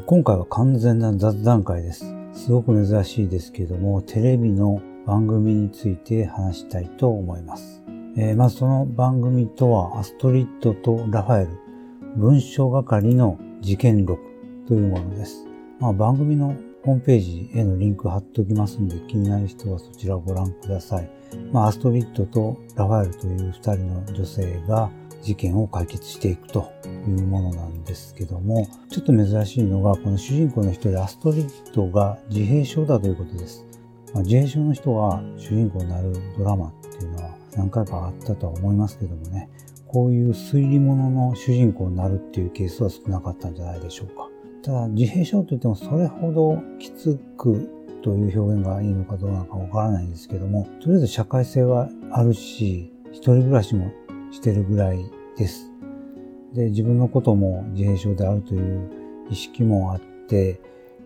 [0.00, 2.06] 今回は完全な雑談会です。
[2.32, 7.82] すごく珍しいですけども、テレビの番組について話したいと思います。
[8.16, 11.50] えー、まずその番組とは、アストリッドとラファエル、
[12.16, 14.22] 文章係の事件録
[14.66, 15.46] というものです。
[15.78, 21.10] まあ、番組のホームページへのリンク貼っておきますので、気になる人はそちらをご覧ください。
[21.52, 24.90] まあ、アストリッドとラファエルという二人の女性が
[25.20, 26.72] 事件を解決していくと
[27.10, 33.64] いうものなんですけども、ちょっと珍しいのが、この主人公の一人、アストリッドが自閉症だということです。
[34.14, 39.48] まあ、自閉症の人が主人公になるドラマっていうのは何回かあったとは思いますけどもね、
[39.86, 44.28] こういう推理物の主人公になるっていうケースは少なかったんじゃないでしょうか。
[44.62, 47.68] ただ、自閉症といってもそれほどきつく
[48.02, 53.90] という表現がいいのかどうなのかわからないんですけども、とりあえず社会性はあるし、一人暮らしも
[54.30, 55.04] してるぐらい
[55.36, 55.71] です。
[56.54, 58.90] で、自分のことも自閉症であるという
[59.30, 60.60] 意識もあって、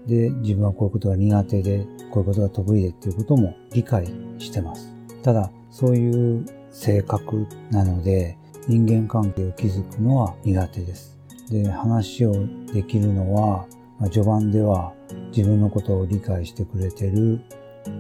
[0.07, 4.07] で、自分はこういうことが苦手で、こういうことが得意でっていうことも理解
[4.39, 4.93] してます。
[5.23, 11.19] ただ、そういう性格なので、人間関係を築くのは苦手です。
[11.51, 12.33] で、話を
[12.73, 13.67] できるのは、
[13.99, 14.93] まあ、序盤では
[15.35, 17.41] 自分のことを理解してくれてる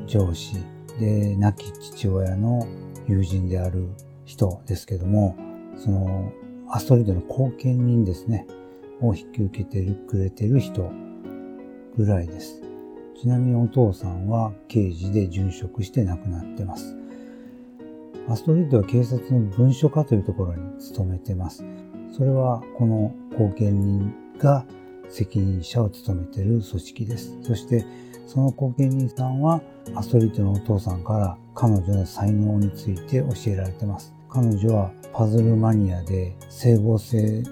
[0.07, 0.57] 上司
[0.99, 2.67] で、亡き父親の
[3.07, 3.89] 友人である
[4.25, 5.37] 人ですけども、
[5.77, 6.33] その
[6.69, 8.47] アストリードの後見人ですね、
[9.01, 10.91] を引き受けてくれてる人
[11.97, 12.63] ぐらいです。
[13.21, 16.97] ちなみにお父さんは刑事で殉職して亡くなってます。
[18.29, 21.65] アストリッドは警察の文書課というところに勤めてます。
[22.13, 24.65] それはこの後見人が
[25.09, 27.39] 責任者を務めてる組織です。
[27.43, 27.85] そして
[28.27, 29.63] その後見人さんは
[29.95, 34.13] アストリッドのお父さんから彼女の才能について教えられてます。
[34.29, 37.43] 彼女はパズルマニアで整合性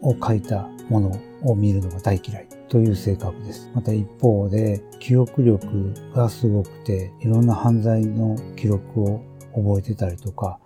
[0.00, 3.70] を書いたものを見るのが大嫌いという性格です。
[3.74, 9.20] また一方で記憶力がすごくていろんな犯罪の記録を
[9.54, 10.58] 覚えてたりとか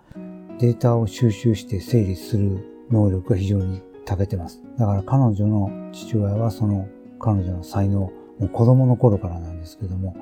[0.57, 4.63] データを収集して整理する能力が非常に長けてます。
[4.77, 6.87] だから彼女の父親はその
[7.19, 10.15] 彼女の才能、もう子供の頃からなんですけども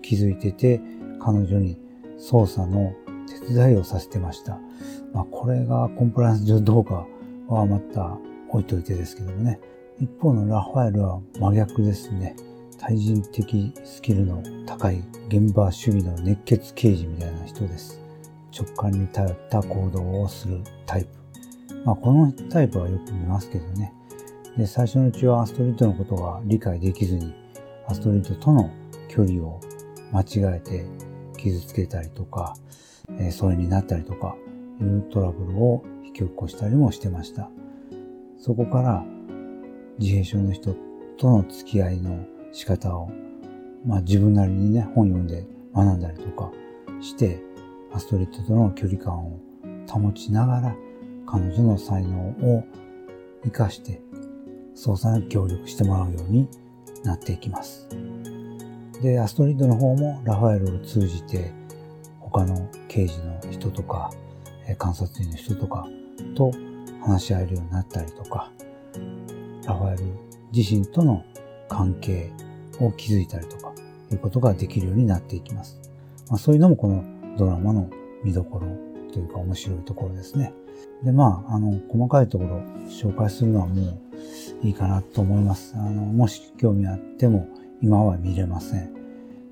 [0.00, 0.80] 気づいてて
[1.20, 1.78] 彼女に
[2.18, 2.94] 捜査の
[3.30, 4.58] 手伝いをさせてました。
[5.12, 7.06] まあ、これがコンプライアンス上どうか
[7.48, 8.18] はまた
[8.48, 9.60] 置いといてですけどもね。
[10.00, 12.34] 一方のラファエルは真逆ですね。
[12.78, 18.00] 対人的スキルの高い現場主義の熱血刑事みたいな人です。
[18.58, 21.08] 直感に頼った行動をするタイプ。
[21.84, 23.92] まあ、このタイプはよく見ますけどね。
[24.56, 27.34] で、最初のうちはアストリッドのことが理解できずに、
[27.86, 28.70] アストリッドとの
[29.08, 29.60] 距離を
[30.12, 30.86] 間違えて
[31.36, 32.56] 傷つけたりとか、
[33.18, 34.36] えー、疎遠になったりとか
[34.80, 37.50] いうトラブルを引き起こしたりもしてました。
[38.38, 39.04] そこから
[39.98, 40.74] 自閉症の人
[41.18, 43.10] との付き合いの仕方を、
[43.86, 46.50] まあ自分なりにね、本読んで学んだりとか
[47.00, 47.42] して、
[47.92, 49.38] アストリッドとの距離感を
[49.88, 50.76] 保ちながら、
[51.26, 52.64] 彼女の才能を
[53.42, 54.00] 活かして、
[54.74, 56.48] 捜査に協力してもらうように
[57.04, 57.88] なっていきます。
[59.02, 61.52] で、アストリッドの方もラファエルを通じて
[62.30, 64.10] 他の刑事の人とか、
[64.66, 65.86] え観察員の人とか
[66.34, 66.52] と
[67.02, 68.50] 話し合えるようになったりとか、
[69.66, 70.04] ラファエル
[70.52, 71.24] 自身との
[71.68, 72.30] 関係
[72.80, 73.72] を築いたりとか、
[74.12, 75.78] いうことができるようになっていきます。
[76.28, 77.04] まあ、そういうのもこの
[77.36, 77.88] ドラマの
[78.24, 78.66] 見どころ
[79.12, 80.52] というか面白いところですね。
[81.04, 82.58] で、まあ、あの、細かいところ
[82.88, 83.82] 紹介するのはも
[84.62, 85.74] ういいかなと思います。
[85.76, 87.48] あの、もし興味あっても
[87.80, 88.99] 今は見れません。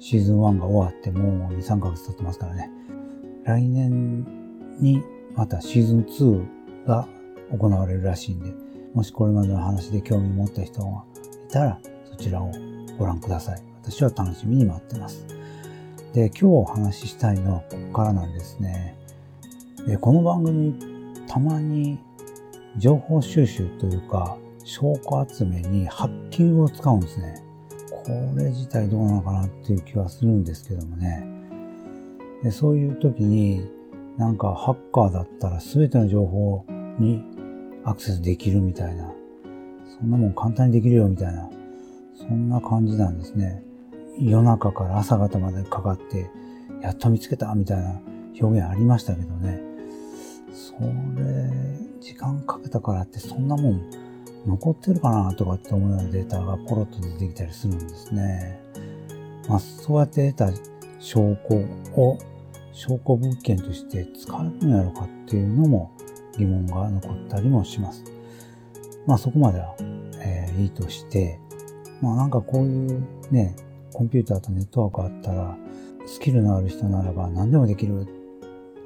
[0.01, 2.71] シーズン1が終わってもう2、3ヶ月経ってますからね。
[3.45, 4.27] 来年
[4.81, 5.03] に
[5.35, 7.09] またシーズン2が
[7.51, 8.55] 行われるらしいんで、
[8.95, 11.05] もしこれまでの話で興味持った人が
[11.49, 12.51] いたら、そちらを
[12.99, 13.63] ご覧ください。
[13.83, 15.27] 私は楽しみに待ってます。
[16.13, 18.97] で、今日お話ししたいのはここからなんですね。
[19.87, 20.75] でこの番組、
[21.27, 21.99] たまに
[22.77, 27.48] 情報収集というか、証拠集めにハッキングを使うんですね。
[28.09, 31.23] これ自体どうなのかなっていう気はするんですけどもね。
[32.43, 33.71] でそういう時に、
[34.17, 36.65] なんかハッカーだったら全ての情報
[36.99, 37.23] に
[37.85, 39.13] アクセスできるみたいな、
[40.01, 41.51] そんなもん簡単にできるよみたいな、
[42.15, 43.63] そんな感じなんですね。
[44.19, 46.31] 夜中から朝方までかかって、
[46.81, 48.01] やっと見つけたみたいな
[48.41, 49.61] 表現ありましたけどね。
[50.53, 51.51] それ、
[52.01, 54.08] 時間かけたからってそんなもん
[54.47, 58.61] 残ってるかなとかって思うようなデータがポロッと出てきたりするんですね。
[59.49, 60.63] まあ、そうやって得た
[60.99, 61.57] 証拠
[62.01, 62.19] を
[62.73, 65.91] 証拠物件として使えるんやろかっていうのも
[66.37, 68.05] 疑問が残ったりもします。
[69.07, 69.75] まあそこまでは、
[70.21, 71.41] えー、いいとして、
[72.01, 73.57] まあなんかこういうね、
[73.93, 75.57] コンピューターとネットワークあったら、
[76.07, 78.07] スキルのある人ならば何でもできる。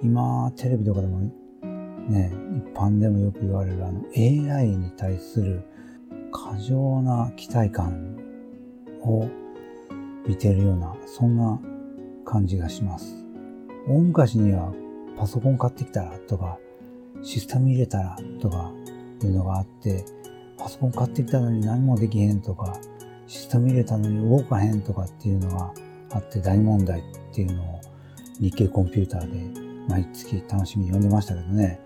[0.02, 1.30] 今、テレビとかでも
[2.08, 5.62] ね、一般でもよく言われるあの AI に対する
[6.32, 8.16] 過剰な期待感
[9.02, 9.28] を
[10.26, 11.60] 見てるような、そんな
[12.24, 13.26] 感じがします。
[13.88, 14.72] 大昔には
[15.16, 16.58] パソコン買ってきたらとか、
[17.22, 18.72] システム入れたらとか
[19.22, 20.04] いうのがあって、
[20.58, 22.78] パソコン買ってきたのに何もできへんとか、
[23.26, 25.72] システム入れたのに動かへんとかっていうのが
[26.10, 27.02] あって大問題っ
[27.34, 27.80] ていうのを
[28.40, 31.80] 日経コンピューターで毎月楽しみに読んでましたけどね。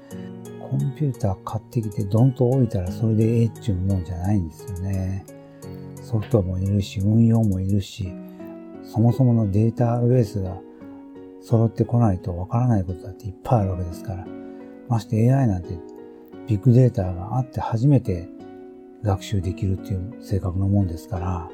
[0.69, 5.25] コンピューター買ってきてドンと置いたらそれでええっちゅうもんじゃないんですよね。
[6.03, 8.13] ソフトもいるし、運用もいるし、
[8.83, 10.59] そもそものデータベースが
[11.41, 14.27] 揃ってこないとわからないことだっていっぱいあるわけですから。
[14.89, 15.79] まして AI なんて
[16.47, 18.29] ビッグデータがあって初めて
[19.03, 21.51] 学習できるっていう性格のもんですから、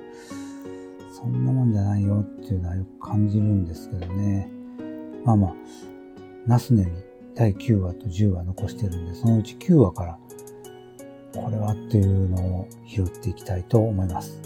[1.13, 4.51] そんなもんじゃないよっていうのはよく感じるんですけどね。
[5.25, 5.55] まあまあ、
[6.47, 6.91] ナスネに
[7.35, 10.19] 第9話と10話残してるんで、そのうち9話から
[11.35, 14.41] これはっていうのを拾っていきたいと思います。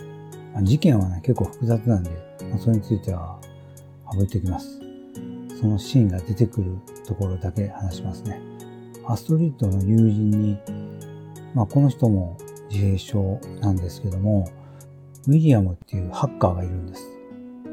[0.62, 2.10] 事件はね、結構複雑なんで、
[2.58, 3.38] それについては
[4.12, 4.80] 省いておきます。
[5.60, 8.40] そのシーンが出てくるところだけ話しますね。
[9.06, 10.58] アストリッドの友人に、
[11.54, 12.36] まあ、この人も
[12.70, 14.48] 自閉症なんですけども、
[15.26, 17.08] ウィリアムっていうハッカーがいるんです。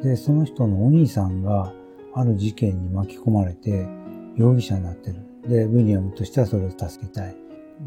[0.02, 1.72] で、その人のお兄さんが
[2.14, 3.88] ある事件に巻き込まれて
[4.36, 5.18] 容疑者になってる。
[5.48, 7.36] で、ウィリアムとしてはそれを助けたい。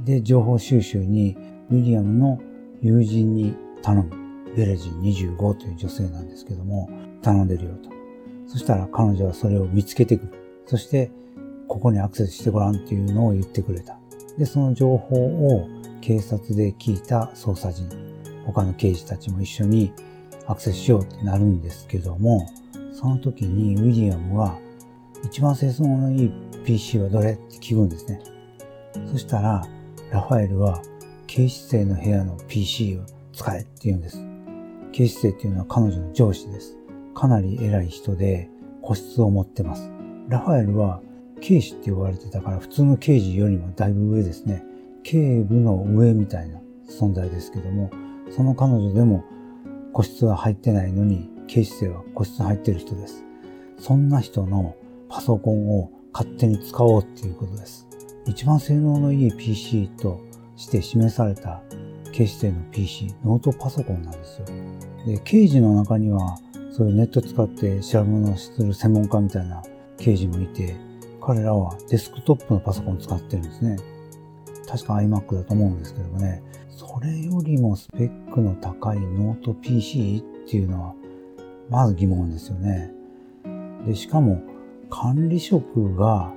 [0.04, 1.36] で、情報収集に
[1.70, 2.40] ウィリアムの
[2.82, 4.10] 友人に頼む。
[4.56, 6.88] ベレジン25という女性なんですけども、
[7.20, 7.90] 頼んでるよと。
[8.46, 10.32] そしたら彼女はそれを見つけてくる。
[10.64, 11.10] そして、
[11.68, 13.98] ここにアクセスしてごらんっていうのを言ってくれた。
[14.38, 15.68] で、その情報を
[16.00, 17.88] 警察で聞いた捜査陣、
[18.46, 19.92] 他の刑事たちも一緒に
[20.46, 22.48] アクセスしようってなるんですけども、
[22.92, 24.58] その時にウィリアムは
[25.24, 26.32] 一番性能のいい
[26.64, 28.20] PC はどれって聞くんですね。
[29.10, 29.66] そしたら、
[30.10, 30.82] ラファエルは、
[31.26, 33.02] 警視正の部屋の PC を
[33.32, 34.24] 使えって言うんです。
[34.92, 36.76] 警視正っていうのは彼女の上司です。
[37.14, 38.48] かなり偉い人で、
[38.82, 39.90] 個室を持ってます。
[40.28, 41.00] ラファエルは、
[41.40, 44.64] 警視って呼ばれてたから、普通の刑事よりもだいぶ上ですね。
[45.02, 47.90] 警部の上みたいな存在ですけども、
[48.30, 49.24] その彼女でも
[49.92, 53.24] 個室は入ってないのに、警視正は個室入ってる人です。
[53.78, 54.74] そんな人の
[55.16, 57.88] パソコンを勝手に使おうっていうことです。
[58.26, 60.20] 一番性能のいい PC と
[60.56, 61.62] して示された
[62.12, 64.46] 警視正の PC、ノートパソコンなんですよ。
[65.06, 66.36] で、刑事の中には、
[66.70, 69.62] そういうネット使って調べ物をする専門家みたいな
[69.96, 70.76] 刑事もいて、
[71.22, 73.78] 彼らはデスクトップのパソコン使ってるんですね。
[74.68, 80.94] 確か iMac だと思うんですけどもね、それよりもスペックの高いノート PC っていうのは、
[81.70, 82.92] まず疑問ですよね。
[83.86, 84.42] で、しかも、
[84.90, 86.32] 管理職が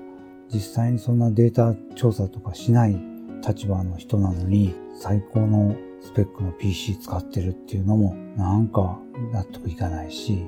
[0.52, 3.00] 実際にそんなデータ調査とかしない
[3.48, 9.00] 立場の人なのに最高のスペックの PC 使ってるっていうのもなんか
[9.32, 10.48] 納得いかないし、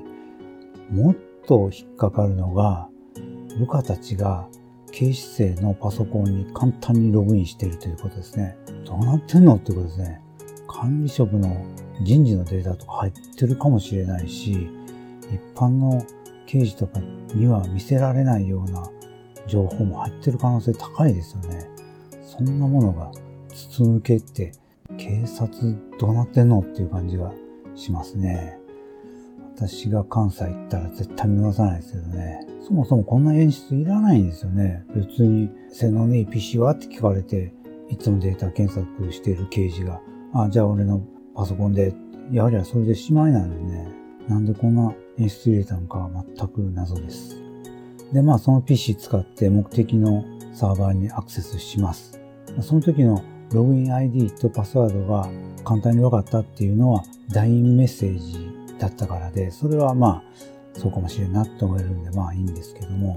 [0.90, 1.16] もっ
[1.46, 2.88] と引っかかるのが
[3.58, 4.48] 部下たちが
[4.92, 8.56] 警視正のパソコンに簡単にログインしてるということですね。
[8.84, 10.20] どうなってんのってことですね。
[10.68, 11.64] 管理職の
[12.02, 14.68] 人事のデータとか入ってるかもしれないし、
[15.30, 16.04] 一般の
[16.46, 17.00] 刑事とか
[17.34, 18.90] には見せられないような
[19.46, 21.68] 情報も入ってる可能性高いですよね。
[22.22, 23.10] そんなものが
[23.48, 24.52] 筒抜けって
[24.96, 27.32] 警察どうなってんのっていう感じが
[27.74, 28.58] しますね。
[29.54, 32.40] 私が関西行ったら絶対見逃さないですけどね。
[32.66, 34.84] そもそもこんな演出いらないんですよね。
[34.94, 37.52] 別に性能のいい PC はって聞かれて、
[37.88, 40.00] いつもデータ検索している刑事が、
[40.32, 41.02] あ、じゃあ俺の
[41.34, 41.94] パソコンで、
[42.30, 43.86] やはりはそれでしまいなのにね。
[44.28, 47.36] なんでこんな演出入れたのかは全く謎です。
[48.12, 52.20] で、まあその PC 使って目的のサーバーにアクセスします。
[52.60, 55.28] その時のログイン ID とパスワードが
[55.64, 60.22] 簡単に分かったっていうのは LINE メッセージだったからで、それはま
[60.76, 63.16] あそうかもしれんなって思えるんでまあいいんですけども、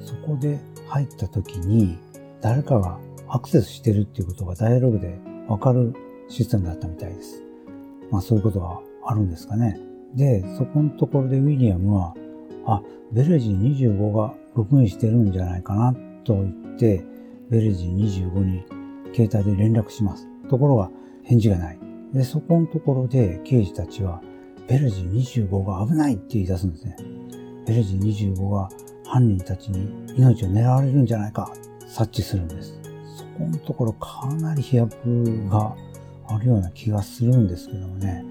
[0.00, 1.98] そこで入った時に
[2.40, 2.98] 誰かが
[3.28, 5.94] アクセスしてるっていうことがダイアログで分かる
[6.28, 7.42] システムだったみたいです。
[8.10, 9.80] まあそういうことがあるんですかね。
[10.14, 12.14] で、そこのところでウィリアムは、
[12.66, 15.94] あ、ベレジン25がログインしてるんじゃないかな
[16.24, 17.04] と言って、
[17.50, 18.64] ベレジン25に
[19.14, 20.28] 携帯で連絡します。
[20.48, 20.90] ところが
[21.24, 21.78] 返事がない。
[22.12, 24.22] で、そこのところで刑事たちは、
[24.68, 26.96] ベレジン25が危ないって言い出すんですね。
[27.66, 28.68] ベレジン25が
[29.06, 31.52] 犯人たちに命を狙われるんじゃないか、
[31.86, 32.78] 察知するんです。
[33.16, 35.76] そこのところかなり飛躍が
[36.28, 38.24] あるような気がするんですけどもね。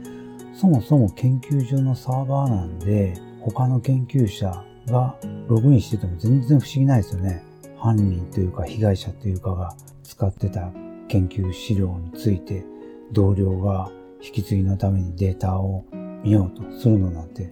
[0.53, 5.15] そもそも研究所のサーバーなんで、他の研究者が
[5.48, 7.43] ログインしてても全然不思議ないですよね。
[7.77, 10.72] 犯人というか被害者というかが使ってた
[11.10, 12.63] 研究資料について
[13.12, 13.91] 同僚が
[14.22, 15.83] 引き継ぎのためにデータを
[16.24, 17.51] 見ようとするのなんて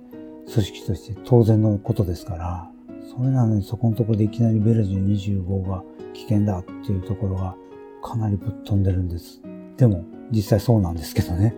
[0.53, 2.71] 組織として当然のことですから、
[3.13, 7.55] それなのにそこのところでいきなりベルジン25が危険だっていうところが
[8.01, 9.41] かなりぶっ飛んでるんです。
[9.75, 11.53] でも実際そうなんですけどね。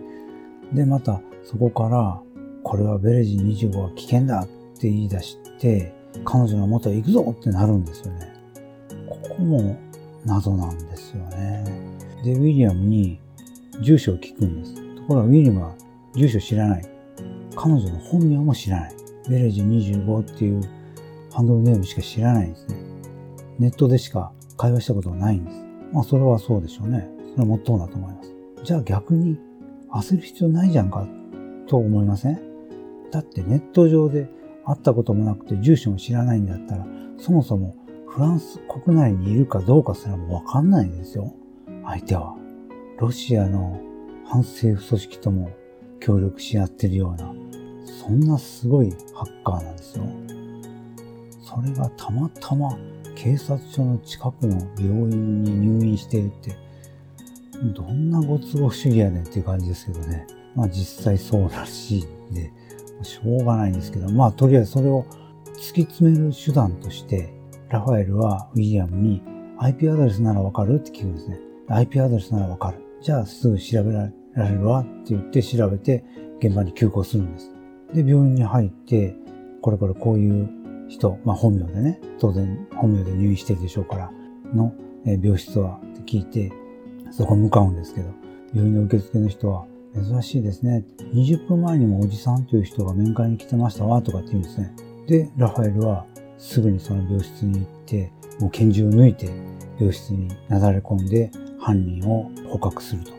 [0.72, 2.20] で、またそこから
[2.62, 4.46] これはベルジン25は危険だっ
[4.78, 5.92] て言い出して、
[6.24, 8.32] 彼女の元へ行くぞってなるんですよね。
[9.08, 9.76] ここも
[10.24, 11.64] 謎なんですよね。
[12.24, 13.20] で、ウィリアムに
[13.82, 14.74] 住所を聞くんです。
[14.74, 15.74] ところがウィリアムは
[16.14, 16.84] 住所知らない。
[17.54, 18.94] 彼女の本名も知らない。
[19.28, 20.62] ベレジ25っていう
[21.32, 22.76] ハンドルネームしか知らないんですね。
[23.58, 25.56] ネットでしか会話したことがないんです。
[25.92, 27.08] まあそれはそうでしょうね。
[27.32, 28.34] それはもっともだと思います。
[28.64, 29.38] じゃあ逆に
[29.92, 31.06] 焦る必要ないじゃんか
[31.66, 32.40] と思いません？
[33.10, 34.28] だってネット上で
[34.64, 36.86] 会ったこともなくて住所も知らないんだったら
[37.18, 37.76] そもそも
[38.08, 41.34] フランス国内にいるかどうかすらもわかんないんですよ。
[41.84, 42.36] 相手は。
[42.98, 43.80] ロシアの
[44.24, 45.50] 反政府組織とも
[46.00, 47.34] 協力し合ってるような、
[47.84, 50.06] そんなすごいハッカーなんですよ。
[51.40, 52.78] それがたまたま
[53.16, 56.56] 警察署の近くの病院に入院してるって、
[57.74, 60.26] どんなご都合主義やねんっていう感じですけどね。
[60.54, 62.52] まあ実際そうらしいんで、
[63.02, 65.04] しょうがないんですけど、まあとりあえずそれを
[65.54, 67.32] 突き詰める手段として、
[67.70, 69.22] ラファエルはウィリアムに
[69.58, 71.38] IP アドレスならわかるって聞くんですね。
[71.68, 72.78] IP アドレスならわかる。
[73.02, 76.04] じゃあすぐ調べられるわって言って調べて
[76.40, 77.52] 現場に急行するんです。
[77.92, 79.16] で、病院に入って、
[79.60, 80.48] これこれこういう
[80.88, 84.10] 人、まあ本名でね、当然本名で入院してるでしょうから、
[84.54, 84.72] の
[85.04, 86.52] 病室はって聞いて、
[87.10, 88.08] そこ向かうんですけど、
[88.54, 90.84] 病院の受付の人は、珍しいですね。
[91.14, 94.74] 20分前にもおじさんという人が面会に来てましたわ、とかって言うんですね。
[95.06, 96.04] で、ラファエルは
[96.38, 98.10] すぐにその病室に行って、
[98.40, 99.30] もう拳銃を抜いて
[99.78, 103.12] 病室になだれ込んで犯人を捕獲すると。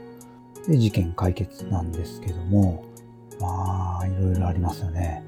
[0.68, 2.84] で、事件解決なんですけども、
[3.40, 5.24] まあ、いろいろありますよね。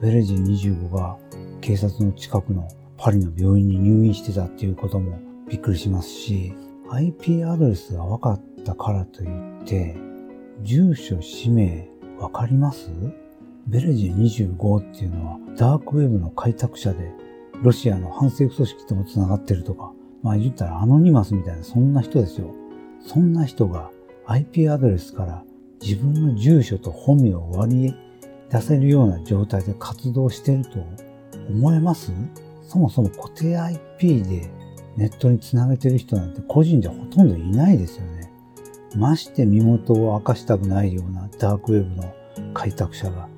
[0.00, 1.16] ベレジン25が
[1.60, 6.54] 警察の近くのパリの病院に入院してたっていうこともびっくりしますし、
[6.90, 9.26] IP アドレスが分かったからとい
[9.62, 9.96] って、
[10.62, 12.90] 住所、氏名、わかります？
[13.66, 17.12] ベレジン25っていうのはダークウェブの開拓者で
[17.62, 22.54] ロシアの反政府組織とも繋がってるとか、まあ言ったらアノニマスみたいなそんな人ですよ。
[23.00, 23.90] そんな人が
[24.26, 25.44] IP アドレスから
[25.82, 27.94] 自分の住所と本名を割り
[28.50, 30.78] 出せるような状態で活動してると
[31.50, 32.12] 思えます？
[32.62, 34.50] そもそも固定 IP で
[34.96, 38.15] ネットにつなげてる人なんて個人じゃほとんどいないですよね。
[38.96, 42.14] まして身元を明かしたくないようなダークウェブの
[42.54, 43.28] 開拓者が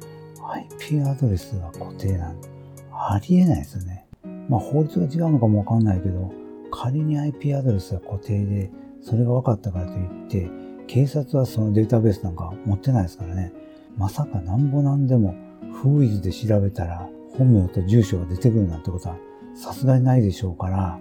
[0.51, 2.49] IP アドレスが固定なんて
[2.93, 4.07] ありえないですよね。
[4.49, 6.33] まあ法律が違うのかもわかんないけど、
[6.71, 8.71] 仮に IP アドレスが固定で、
[9.03, 10.51] それが分かったからといって、
[10.87, 13.53] 警察はそのデータベースなんか持ってないですからね。
[13.97, 15.35] まさかなんぼなんでも、
[15.73, 19.17] フーイズで調べたら本名と住所が出てくるなんてことは
[19.55, 20.99] さすがにないでしょうから、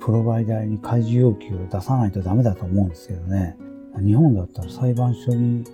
[0.00, 3.56] プロバイダーに開示要求を出さないとダメだと思うんですけどね。
[3.98, 5.64] 日本だったら裁判所に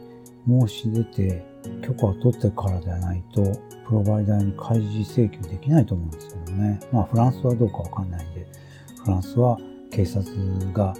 [0.49, 1.45] 申し出て
[1.83, 3.43] 許可を取ってからではないと
[3.87, 6.81] プロバイダーに開示請求できないと思うんですけどね。
[6.93, 8.47] まあフランスはどうかわかんないんで、
[9.05, 9.59] フランスは
[9.91, 10.27] 警察
[10.73, 10.95] が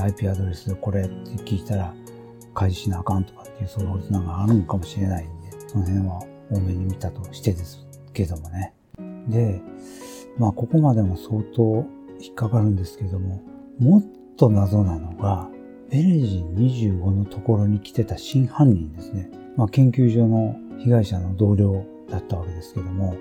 [0.00, 1.94] IP アドレスでこれって聞いたら
[2.54, 8.74] 開示しなあかんとかっていうそういう法律なんかあるのかもしれないんで、その辺は多めに見たとしてですけどもね。
[9.28, 9.60] で、
[10.38, 11.84] まあここまでも相当
[12.20, 13.42] 引っかかるんですけども、
[13.78, 14.02] もっ
[14.36, 15.48] と謎なのが、
[15.92, 19.30] ベレジン25のところに来てた真犯人ですね。
[19.58, 23.14] まあ研究所の被害者の同僚だったわけですけども、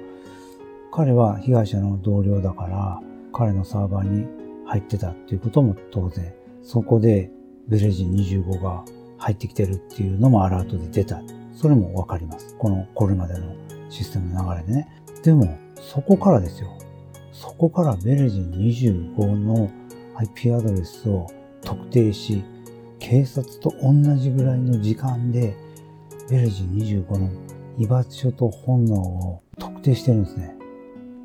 [0.89, 3.01] 彼は被害者の同僚だから、
[3.33, 4.25] 彼のサーバーに
[4.65, 7.29] 入ってたっていうことも当然、そこで
[7.67, 8.85] ベレジン25が
[9.17, 11.21] 入ってきてるっていうのもアラートで出た。
[11.53, 12.55] それもわかります。
[12.57, 13.53] この、これまでの
[13.89, 14.87] システムの流れでね。
[15.23, 16.69] でも、そこからですよ。
[17.33, 19.69] そこからベレジン25の
[20.15, 21.27] IP アドレスを
[21.61, 22.45] 特定し、
[23.01, 25.57] 警察と同じぐらいの時間で、
[26.29, 27.29] ベレジン25の
[27.77, 30.55] 居場所と本能を特定してるんですね。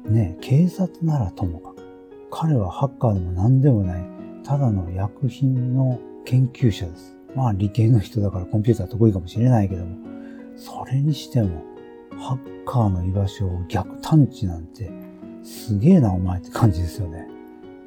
[0.08, 1.86] ね警察ならともかく。
[2.30, 4.04] 彼はハッカーでも何でもない、
[4.42, 7.14] ただの薬品の研究者です。
[7.36, 9.98] まあ理系の人だからコンピューター得意かもしれないけども、
[10.56, 11.62] それにしても、
[12.18, 14.90] ハッカーの居場所を逆探知なんて、
[15.44, 17.28] すげえなお前って感じですよね。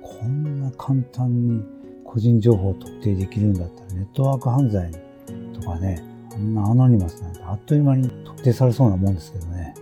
[0.04, 1.79] こんな簡単に
[2.12, 4.92] 個人情報を特定できるんだったらネットワーク犯罪
[5.54, 9.76] とかね、あんなアノニマスなんてあっという間に特定されそうなもんですけどね。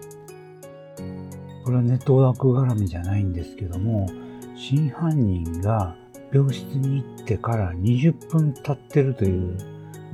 [1.63, 4.09] これはネットワーク絡みじゃないんですけども、
[4.57, 5.95] 真犯人が
[6.33, 9.57] 病室に行ってから20分経ってるという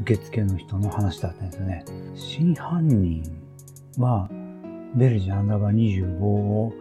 [0.01, 1.83] 受付の人の話だったんですね。
[2.13, 3.23] 真犯人
[3.97, 4.29] は
[4.93, 6.73] ベルジアンダーバー25を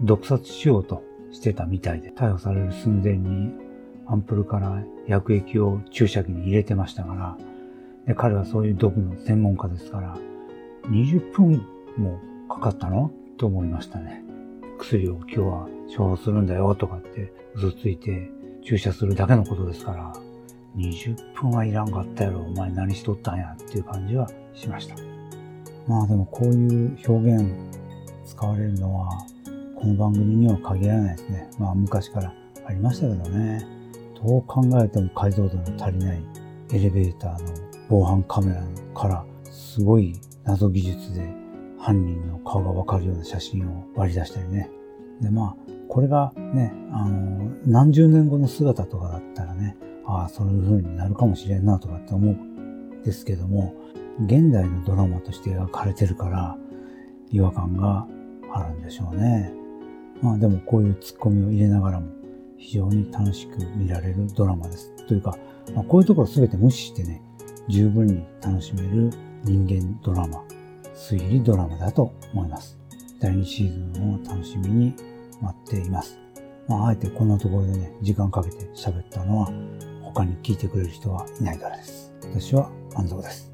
[0.00, 3.67] 毒殺しようとしてたみたいで、逮捕される寸前に
[4.10, 7.36] アンプルから薬液を注射器に入れてましたから、
[8.06, 10.16] で彼はそういう毒の専門家ですから、
[10.88, 11.66] 20分
[11.98, 13.10] もかかったの？
[13.36, 14.24] と思いましたね。
[14.78, 18.30] 薬を今日は処方するんだよとかって嘘ついて
[18.64, 20.12] 注射するだけのことですから、
[20.76, 24.94] 20分はいらんかったやろ、お前何しとったんやっていう感じはしました。
[25.86, 27.54] まあでもこういう表現
[28.24, 29.10] 使われるのは、
[29.74, 31.50] この番組には限らないですね。
[31.58, 32.32] まあ昔から
[32.64, 33.77] ありましたけどね。
[34.22, 36.22] どう考えても解像度の足りない
[36.72, 37.54] エレベーターの
[37.88, 38.62] 防犯カメラ
[38.94, 41.32] からすごい謎技術で
[41.78, 44.70] 犯人の顔がわかるような写真を割り出したりね。
[45.20, 45.56] で、まあ、
[45.88, 53.74] これがね、あの、何十年後の姿とかだったらね、ああ、そういう風になるかもしれんなとかって思うんですけども、
[54.24, 56.56] 現代のドラマとして描かれてるから、
[57.30, 58.06] 違和感が
[58.52, 59.52] あるんでしょうね。
[60.22, 62.06] まあでもこういうツッコミを入れながらも
[62.58, 64.94] 非常に楽しく見られるドラマです。
[65.06, 65.38] というか、
[65.74, 67.22] まあ、こういうところ全て無視してね、
[67.68, 69.10] 十分に楽しめる
[69.44, 70.42] 人間ドラマ
[70.94, 72.76] 推理ドラマだと思います。
[73.20, 74.94] 第2シーズンを楽しみに
[75.40, 76.18] 待っています。
[76.66, 79.52] まあ、あえてこんなところでね、時間かけて喋ったのは、
[80.02, 82.12] 他に聞いてくれる人はいないからです。
[82.22, 83.52] 私は満足です。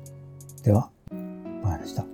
[0.63, 0.91] では、
[1.63, 2.14] バイでした。